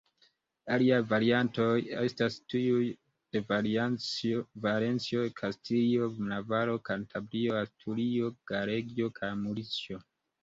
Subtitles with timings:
[0.75, 2.87] Aliaj variantoj estas tiuj
[3.35, 10.03] de Valencio, Kastilio, Navaro, Kantabrio, Asturio, Galegio kaj Murcio.